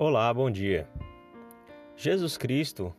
Olá, 0.00 0.32
bom 0.32 0.48
dia. 0.48 0.88
Jesus 1.96 2.36
Cristo, 2.36 2.94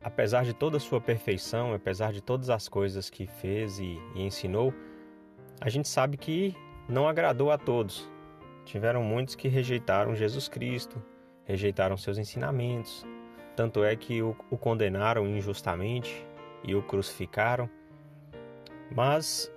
apesar 0.00 0.44
de 0.44 0.54
toda 0.54 0.76
a 0.76 0.80
sua 0.80 1.00
perfeição, 1.00 1.74
apesar 1.74 2.12
de 2.12 2.20
todas 2.20 2.50
as 2.50 2.68
coisas 2.68 3.10
que 3.10 3.26
fez 3.26 3.80
e, 3.80 3.98
e, 4.14 4.22
ensinou, 4.22 4.72
a 5.60 5.68
gente 5.68 5.88
sabe 5.88 6.16
que 6.16 6.54
não 6.88 7.08
agradou 7.08 7.50
a 7.50 7.58
todos. 7.58 8.08
Tiveram 8.64 9.02
muitos 9.02 9.34
que 9.34 9.48
rejeitaram 9.48 10.14
Jesus 10.14 10.46
Cristo, 10.46 11.02
rejeitaram 11.44 11.96
seus 11.96 12.16
ensinamentos, 12.16 13.04
tanto 13.56 13.82
é 13.82 13.96
que 13.96 14.22
o, 14.22 14.36
o 14.52 14.56
condenaram 14.56 15.26
injustamente 15.26 16.24
e 16.62 16.76
o 16.76 16.82
crucificaram. 16.84 17.68
Mas 18.94 19.52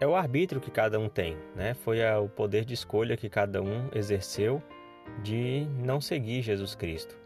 é 0.00 0.06
o 0.08 0.16
arbítrio 0.16 0.60
que 0.60 0.72
cada 0.72 0.98
um 0.98 1.08
tem, 1.08 1.36
né? 1.54 1.74
Foi 1.74 2.04
a, 2.04 2.18
o 2.18 2.28
poder 2.28 2.64
de 2.64 2.74
escolha 2.74 3.16
que 3.16 3.28
cada 3.28 3.62
um 3.62 3.88
exerceu 3.94 4.60
de 5.22 5.66
não 5.78 6.00
seguir 6.00 6.42
Jesus 6.42 6.74
Cristo. 6.74 7.16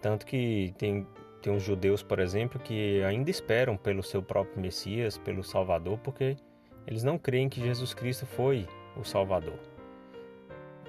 Tanto 0.00 0.24
que 0.24 0.72
tem, 0.78 1.06
tem 1.42 1.52
uns 1.52 1.62
judeus, 1.62 2.02
por 2.02 2.18
exemplo, 2.18 2.60
que 2.60 3.02
ainda 3.02 3.30
esperam 3.30 3.76
pelo 3.76 4.02
seu 4.02 4.22
próprio 4.22 4.60
Messias, 4.60 5.18
pelo 5.18 5.42
Salvador, 5.42 5.98
porque 5.98 6.36
eles 6.86 7.02
não 7.02 7.18
creem 7.18 7.48
que 7.48 7.60
Jesus 7.60 7.92
Cristo 7.92 8.26
foi 8.26 8.66
o 8.96 9.04
Salvador. 9.04 9.58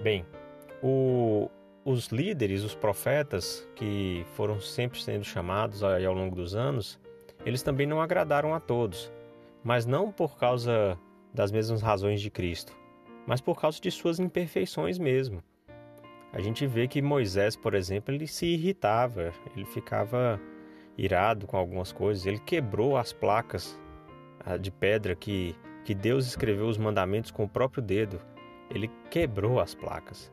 Bem, 0.02 0.26
o, 0.82 1.50
os 1.84 2.08
líderes, 2.08 2.64
os 2.64 2.76
profetas 2.76 3.68
que 3.76 4.26
foram 4.36 4.62
sempre 4.62 5.02
sendo 5.02 5.24
chamados 5.24 5.84
ao 5.84 6.14
longo 6.14 6.36
dos 6.36 6.56
anos, 6.56 7.00
eles 7.46 7.64
também 7.64 7.88
não 7.88 8.02
agradaram 8.02 8.54
a 8.54 8.60
todos, 8.60 9.12
mas 9.64 9.86
não 9.86 10.12
por 10.12 10.38
causa 10.38 10.98
das 11.34 11.52
mesmas 11.52 11.82
razões 11.82 12.22
de 12.22 12.30
Cristo, 12.30 12.76
mas 13.26 13.42
por 13.42 13.60
causa 13.60 13.80
de 13.80 13.92
suas 13.92 14.20
imperfeições 14.20 14.98
mesmo. 14.98 15.44
A 16.32 16.42
gente 16.42 16.66
vê 16.68 16.88
que 16.88 17.02
Moisés, 17.02 17.56
por 17.56 17.74
exemplo, 17.74 18.14
ele 18.14 18.28
se 18.28 18.46
irritava, 18.46 19.34
ele 19.56 19.66
ficava 19.66 20.40
irado 20.98 21.48
com 21.48 21.58
algumas 21.58 21.92
coisas, 21.92 22.26
ele 22.26 22.40
quebrou 22.40 22.98
as 22.98 23.12
placas 23.12 23.80
ah, 24.46 24.58
de 24.58 24.70
pedra 24.70 25.16
que, 25.16 25.56
que 25.84 25.96
Deus 25.96 26.28
escreveu 26.28 26.68
os 26.68 26.78
mandamentos 26.78 27.32
com 27.32 27.46
o 27.46 27.50
próprio 27.50 27.82
dedo. 27.82 28.22
Ele 28.70 28.90
quebrou 29.10 29.60
as 29.60 29.74
placas. 29.74 30.32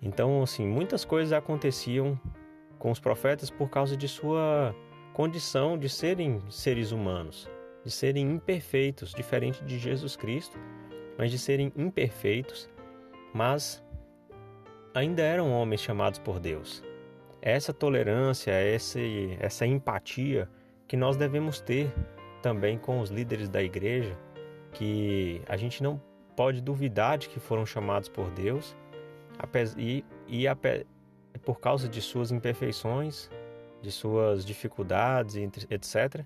Então, 0.00 0.42
assim, 0.42 0.66
muitas 0.66 1.04
coisas 1.04 1.32
aconteciam 1.32 2.18
com 2.78 2.90
os 2.90 3.00
profetas 3.00 3.50
por 3.50 3.68
causa 3.70 3.96
de 3.96 4.08
sua 4.08 4.74
condição 5.12 5.78
de 5.78 5.88
serem 5.88 6.40
seres 6.50 6.90
humanos, 6.92 7.48
de 7.84 7.90
serem 7.90 8.30
imperfeitos, 8.30 9.12
diferente 9.12 9.62
de 9.64 9.78
Jesus 9.78 10.16
Cristo, 10.16 10.58
mas 11.18 11.30
de 11.30 11.38
serem 11.38 11.72
imperfeitos, 11.76 12.68
mas 13.32 13.82
ainda 14.94 15.22
eram 15.22 15.52
homens 15.52 15.80
chamados 15.80 16.18
por 16.18 16.38
Deus. 16.38 16.82
Essa 17.40 17.72
tolerância, 17.72 18.50
essa, 18.50 19.00
essa 19.40 19.66
empatia 19.66 20.48
que 20.86 20.96
nós 20.96 21.16
devemos 21.16 21.60
ter 21.60 21.92
também 22.40 22.78
com 22.78 23.00
os 23.00 23.10
líderes 23.10 23.48
da 23.48 23.62
igreja, 23.62 24.16
que 24.72 25.42
a 25.48 25.56
gente 25.56 25.82
não 25.82 26.00
pode 26.36 26.60
duvidar 26.60 27.18
de 27.18 27.28
que 27.28 27.40
foram 27.40 27.64
chamados 27.66 28.08
por 28.08 28.30
Deus 28.30 28.76
e, 29.76 30.04
e 30.28 30.44
por 31.44 31.60
causa 31.60 31.88
de 31.88 32.00
suas 32.00 32.30
imperfeições, 32.30 33.30
de 33.80 33.90
suas 33.90 34.44
dificuldades, 34.44 35.36
etc., 35.36 36.24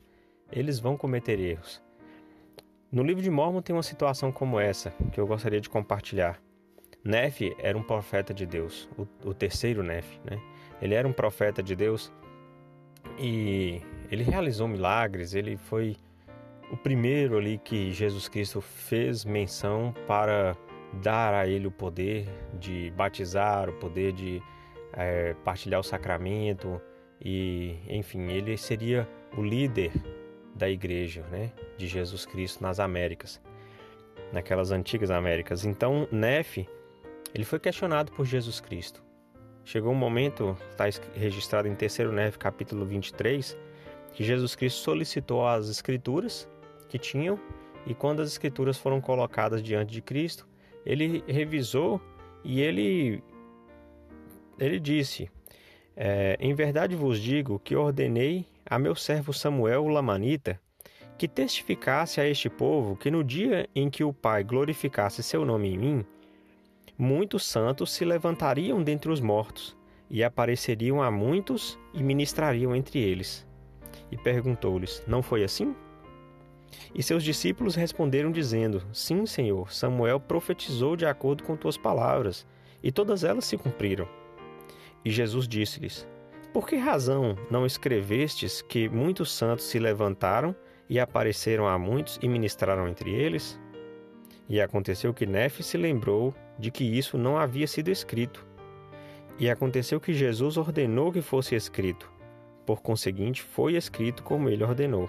eles 0.52 0.78
vão 0.78 0.96
cometer 0.96 1.40
erros. 1.40 1.82
No 2.92 3.02
livro 3.02 3.22
de 3.22 3.30
Mormon 3.30 3.62
tem 3.62 3.74
uma 3.74 3.82
situação 3.82 4.30
como 4.30 4.60
essa 4.60 4.92
que 5.12 5.18
eu 5.18 5.26
gostaria 5.26 5.60
de 5.60 5.68
compartilhar. 5.68 6.40
Nefe 7.06 7.56
era 7.58 7.78
um 7.78 7.82
profeta 7.82 8.34
de 8.34 8.44
Deus, 8.44 8.88
o, 8.98 9.06
o 9.28 9.32
terceiro 9.32 9.82
Nefe, 9.82 10.18
né? 10.24 10.40
Ele 10.82 10.94
era 10.94 11.06
um 11.06 11.12
profeta 11.12 11.62
de 11.62 11.76
Deus 11.76 12.12
e 13.18 13.80
ele 14.10 14.24
realizou 14.24 14.66
milagres, 14.66 15.32
ele 15.34 15.56
foi 15.56 15.96
o 16.70 16.76
primeiro 16.76 17.38
ali 17.38 17.58
que 17.58 17.92
Jesus 17.92 18.28
Cristo 18.28 18.60
fez 18.60 19.24
menção 19.24 19.94
para 20.06 20.56
dar 20.94 21.32
a 21.32 21.46
ele 21.46 21.68
o 21.68 21.70
poder 21.70 22.28
de 22.58 22.90
batizar, 22.96 23.68
o 23.68 23.72
poder 23.74 24.12
de 24.12 24.42
é, 24.92 25.34
partilhar 25.44 25.80
o 25.80 25.84
sacramento 25.84 26.80
e, 27.24 27.78
enfim, 27.88 28.30
ele 28.30 28.56
seria 28.56 29.08
o 29.36 29.42
líder 29.42 29.92
da 30.54 30.68
igreja, 30.68 31.22
né, 31.30 31.52
de 31.76 31.86
Jesus 31.86 32.26
Cristo 32.26 32.62
nas 32.62 32.80
Américas, 32.80 33.40
naquelas 34.32 34.72
antigas 34.72 35.10
Américas. 35.10 35.64
Então, 35.64 36.08
Nefe 36.10 36.68
ele 37.34 37.44
foi 37.44 37.58
questionado 37.58 38.12
por 38.12 38.24
Jesus 38.24 38.60
Cristo. 38.60 39.02
Chegou 39.64 39.92
um 39.92 39.96
momento, 39.96 40.56
está 40.70 40.84
registrado 41.14 41.66
em 41.66 41.74
3 41.74 42.12
Neve, 42.12 42.38
capítulo 42.38 42.86
23, 42.86 43.56
que 44.12 44.22
Jesus 44.22 44.54
Cristo 44.54 44.78
solicitou 44.78 45.46
as 45.46 45.68
escrituras 45.68 46.48
que 46.88 46.98
tinham, 46.98 47.38
e 47.84 47.94
quando 47.94 48.20
as 48.20 48.28
escrituras 48.28 48.78
foram 48.78 49.00
colocadas 49.00 49.62
diante 49.62 49.92
de 49.92 50.00
Cristo, 50.00 50.46
ele 50.84 51.24
revisou 51.26 52.00
e 52.44 52.60
ele, 52.60 53.22
ele 54.58 54.78
disse: 54.78 55.28
é, 55.96 56.36
Em 56.38 56.54
verdade 56.54 56.94
vos 56.94 57.20
digo 57.20 57.58
que 57.58 57.74
ordenei 57.74 58.46
a 58.64 58.78
meu 58.78 58.94
servo 58.94 59.32
Samuel, 59.32 59.84
o 59.84 59.88
Lamanita, 59.88 60.60
que 61.18 61.26
testificasse 61.26 62.20
a 62.20 62.28
este 62.28 62.48
povo 62.48 62.96
que 62.96 63.10
no 63.10 63.24
dia 63.24 63.68
em 63.74 63.88
que 63.90 64.04
o 64.04 64.12
Pai 64.12 64.44
glorificasse 64.44 65.22
seu 65.22 65.44
nome 65.44 65.74
em 65.74 65.78
mim, 65.78 66.06
muitos 66.98 67.44
santos 67.44 67.92
se 67.92 68.04
levantariam 68.04 68.82
dentre 68.82 69.10
os 69.10 69.20
mortos, 69.20 69.76
e 70.08 70.22
apareceriam 70.22 71.02
a 71.02 71.10
muitos 71.10 71.78
e 71.92 72.02
ministrariam 72.02 72.74
entre 72.74 72.98
eles. 72.98 73.46
E 74.10 74.16
perguntou-lhes: 74.16 75.02
Não 75.06 75.22
foi 75.22 75.42
assim? 75.44 75.74
E 76.94 77.02
seus 77.02 77.22
discípulos 77.22 77.74
responderam, 77.74 78.30
dizendo: 78.30 78.82
Sim, 78.92 79.26
Senhor, 79.26 79.72
Samuel 79.72 80.20
profetizou 80.20 80.96
de 80.96 81.06
acordo 81.06 81.42
com 81.42 81.56
tuas 81.56 81.76
palavras, 81.76 82.46
e 82.82 82.92
todas 82.92 83.24
elas 83.24 83.44
se 83.44 83.56
cumpriram. 83.56 84.08
E 85.04 85.10
Jesus 85.10 85.46
disse-lhes: 85.48 86.06
Por 86.52 86.66
que 86.66 86.76
razão 86.76 87.36
não 87.50 87.66
escrevestes 87.66 88.62
que 88.62 88.88
muitos 88.88 89.32
santos 89.32 89.66
se 89.66 89.78
levantaram 89.78 90.54
e 90.88 91.00
apareceram 91.00 91.66
a 91.66 91.78
muitos 91.78 92.18
e 92.22 92.28
ministraram 92.28 92.88
entre 92.88 93.12
eles? 93.12 93.58
E 94.48 94.60
aconteceu 94.60 95.12
que 95.12 95.26
Nefe 95.26 95.62
se 95.62 95.76
lembrou 95.76 96.32
de 96.58 96.70
que 96.70 96.84
isso 96.84 97.18
não 97.18 97.36
havia 97.36 97.66
sido 97.66 97.90
escrito. 97.90 98.46
E 99.38 99.50
aconteceu 99.50 100.00
que 100.00 100.14
Jesus 100.14 100.56
ordenou 100.56 101.12
que 101.12 101.20
fosse 101.20 101.54
escrito. 101.54 102.10
Por 102.64 102.80
conseguinte, 102.80 103.42
foi 103.42 103.74
escrito 103.74 104.22
como 104.22 104.48
ele 104.48 104.64
ordenou. 104.64 105.08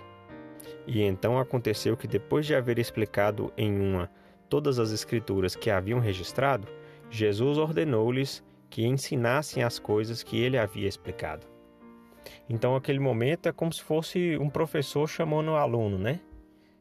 E 0.85 1.01
então 1.01 1.39
aconteceu 1.39 1.95
que, 1.95 2.07
depois 2.07 2.45
de 2.45 2.53
haver 2.53 2.77
explicado 2.77 3.51
em 3.57 3.79
uma 3.79 4.09
todas 4.49 4.79
as 4.79 4.91
escrituras 4.91 5.55
que 5.55 5.69
haviam 5.69 5.99
registrado, 5.99 6.67
Jesus 7.09 7.57
ordenou-lhes 7.57 8.43
que 8.69 8.85
ensinassem 8.85 9.63
as 9.63 9.79
coisas 9.79 10.23
que 10.23 10.39
ele 10.39 10.57
havia 10.57 10.87
explicado. 10.87 11.45
Então, 12.49 12.75
aquele 12.75 12.99
momento 12.99 13.47
é 13.47 13.51
como 13.51 13.71
se 13.73 13.81
fosse 13.81 14.37
um 14.37 14.49
professor 14.49 15.07
chamando 15.07 15.51
o 15.51 15.55
aluno, 15.55 15.97
né? 15.97 16.19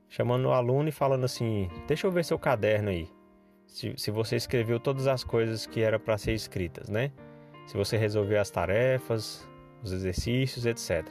Chamando 0.09 0.47
o 0.47 0.53
aluno 0.53 0.89
e 0.89 0.93
falando 0.93 1.25
assim: 1.25 1.69
Deixa 1.87 2.07
eu 2.07 2.11
ver 2.11 2.25
seu 2.25 2.39
caderno 2.39 2.91
aí 2.91 3.09
se, 3.67 3.95
se 3.97 4.11
você 4.11 4.37
escreveu 4.37 4.81
todas 4.81 5.07
as 5.07 5.23
coisas 5.23 5.67
que 5.67 5.81
era 5.81 5.99
para 5.99 6.17
ser 6.17 6.33
escritas, 6.33 6.89
né? 6.89 7.13
Se 7.67 7.77
você 7.77 7.97
resolveu 7.97 8.41
as 8.41 8.51
tarefas, 8.51 9.47
os 9.83 9.93
exercícios, 9.93 10.67
etc. 10.67 11.07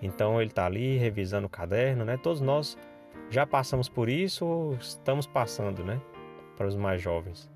Então 0.00 0.40
ele 0.40 0.50
está 0.50 0.66
ali 0.66 0.96
revisando 0.96 1.46
o 1.46 1.50
caderno, 1.50 2.04
né? 2.04 2.16
Todos 2.16 2.40
nós 2.40 2.76
já 3.30 3.46
passamos 3.46 3.88
por 3.88 4.08
isso 4.08 4.44
ou 4.44 4.74
estamos 4.74 5.26
passando, 5.26 5.84
né? 5.84 6.00
Para 6.56 6.66
os 6.66 6.76
mais 6.76 7.02
jovens. 7.02 7.50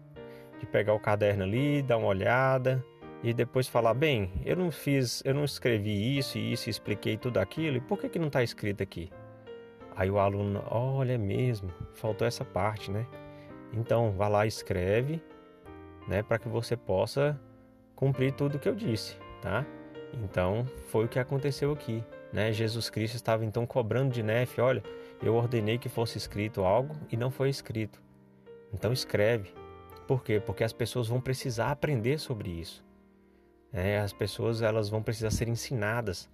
De 0.58 0.66
pegar 0.66 0.94
o 0.94 1.00
caderno 1.00 1.44
ali, 1.44 1.82
dar 1.82 1.96
uma 1.96 2.08
olhada 2.08 2.84
e 3.22 3.34
depois 3.34 3.68
falar, 3.68 3.94
bem, 3.94 4.32
eu 4.44 4.56
não 4.56 4.70
fiz, 4.70 5.22
eu 5.24 5.34
não 5.34 5.44
escrevi 5.44 6.16
isso 6.16 6.38
e 6.38 6.52
isso, 6.52 6.70
expliquei 6.70 7.16
tudo 7.16 7.38
aquilo, 7.38 7.76
e 7.76 7.80
por 7.80 7.98
que, 7.98 8.08
que 8.08 8.18
não 8.18 8.28
está 8.28 8.42
escrito 8.42 8.82
aqui? 8.82 9.10
Aí 9.94 10.10
o 10.10 10.18
aluno, 10.18 10.62
olha 10.70 11.12
é 11.12 11.18
mesmo, 11.18 11.70
faltou 11.92 12.26
essa 12.26 12.44
parte, 12.44 12.90
né? 12.90 13.06
Então, 13.72 14.12
vá 14.12 14.28
lá 14.28 14.44
e 14.44 14.48
escreve, 14.48 15.22
né, 16.08 16.22
para 16.22 16.38
que 16.38 16.48
você 16.48 16.76
possa 16.76 17.38
cumprir 17.94 18.32
tudo 18.32 18.56
o 18.56 18.58
que 18.58 18.68
eu 18.68 18.74
disse, 18.74 19.16
tá? 19.40 19.64
Então, 20.24 20.66
foi 20.88 21.04
o 21.04 21.08
que 21.08 21.18
aconteceu 21.18 21.70
aqui, 21.72 22.02
né? 22.32 22.52
Jesus 22.52 22.90
Cristo 22.90 23.14
estava 23.14 23.44
então 23.44 23.64
cobrando 23.64 24.12
de 24.12 24.22
Nefe, 24.22 24.60
olha, 24.60 24.82
eu 25.22 25.34
ordenei 25.34 25.78
que 25.78 25.88
fosse 25.88 26.18
escrito 26.18 26.62
algo 26.64 26.96
e 27.10 27.16
não 27.16 27.30
foi 27.30 27.48
escrito. 27.48 28.02
Então 28.72 28.92
escreve. 28.92 29.52
Por 30.06 30.24
quê? 30.24 30.40
Porque 30.44 30.64
as 30.64 30.72
pessoas 30.72 31.06
vão 31.06 31.20
precisar 31.20 31.70
aprender 31.70 32.18
sobre 32.18 32.50
isso. 32.50 32.84
É, 33.72 33.98
as 34.00 34.12
pessoas 34.12 34.62
elas 34.62 34.88
vão 34.88 35.02
precisar 35.02 35.30
ser 35.30 35.46
ensinadas. 35.46 36.28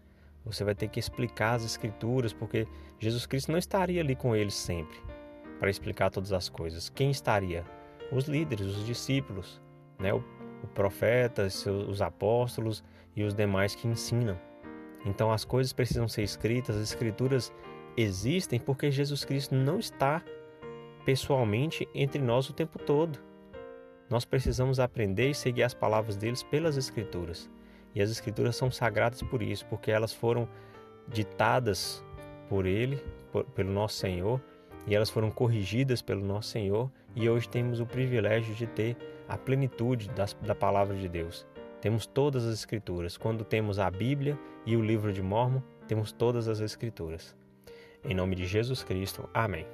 Você 0.45 0.65
vai 0.65 0.75
ter 0.75 0.89
que 0.89 1.01
explicar 1.01 1.55
as 1.55 1.65
escrituras, 1.65 2.33
porque 2.33 2.67
Jesus 2.99 3.27
Cristo 3.27 3.51
não 3.51 3.59
estaria 3.59 4.01
ali 4.01 4.15
com 4.15 4.35
eles 4.35 4.55
sempre 4.55 4.97
para 5.59 5.71
explicar 5.71 6.11
todas 6.11 6.33
as 6.33 6.49
coisas. 6.49 6.89
Quem 6.89 7.11
estaria? 7.11 7.65
Os 8.13 8.27
líderes, 8.27 8.67
os 8.67 8.87
discípulos, 8.87 9.61
né? 9.99 10.13
o 10.13 10.23
profeta, 10.75 11.47
os 11.89 12.03
apóstolos 12.03 12.85
e 13.15 13.23
os 13.23 13.35
demais 13.35 13.75
que 13.75 13.89
ensinam. 13.89 14.39
Então 15.05 15.33
as 15.33 15.45
coisas 15.45 15.73
precisam 15.73 16.09
ser 16.09 16.23
escritas, 16.23 16.77
as 16.77 16.83
escrituras 16.83 17.53
existem 17.97 18.59
porque 18.59 18.91
Jesus 18.91 19.25
Cristo 19.25 19.55
não 19.55 19.79
está 19.79 20.23
pessoalmente 21.05 21.89
entre 21.95 22.21
nós 22.21 22.51
o 22.51 22.53
tempo 22.53 22.79
todo. 22.79 23.19
Nós 24.11 24.25
precisamos 24.25 24.79
aprender 24.79 25.31
e 25.31 25.35
seguir 25.35 25.63
as 25.63 25.75
palavras 25.75 26.17
deles 26.17 26.43
pelas 26.43 26.77
escrituras. 26.77 27.51
E 27.95 28.03
as 28.03 28.11
escrituras 28.11 28.55
são 28.57 28.71
sagradas 28.71 29.23
por 29.23 29.43
isso, 29.43 29.65
porque 29.67 29.91
elas 29.91 30.13
foram 30.13 30.49
ditadas 31.09 32.05
por 32.49 32.67
ele, 32.67 33.03
por, 33.33 33.45
pelo 33.45 33.73
nosso 33.73 33.97
Senhor, 33.97 34.41
e 34.87 34.95
elas 34.95 35.11
foram 35.11 35.31
corrigidas 35.31 36.01
pelo 36.01 36.25
nosso 36.25 36.51
Senhor, 36.51 36.91
e 37.15 37.29
hoje 37.29 37.49
temos 37.49 37.81
o 37.81 37.87
privilégio 37.87 38.55
de 38.55 38.67
ter 38.67 38.97
a 39.29 39.37
plenitude 39.37 40.09
das, 40.11 40.35
da 40.35 40.55
palavra 40.55 40.97
de 40.97 41.09
Deus. 41.09 41.47
Temos 41.81 42.07
todas 42.07 42.45
as 42.45 42.55
escrituras. 42.55 43.17
Quando 43.17 43.45
temos 43.45 43.79
a 43.79 43.91
Bíblia 43.91 44.39
e 44.65 44.77
o 44.77 44.83
livro 44.83 45.13
de 45.13 45.23
Mormon, 45.23 45.61
temos 45.87 46.13
todas 46.13 46.49
as 46.49 46.61
escrituras. 46.61 47.37
Em 48.05 48.15
nome 48.15 48.37
de 48.37 48.47
Jesus 48.47 48.83
Cristo. 48.83 49.29
Amém. 49.35 49.67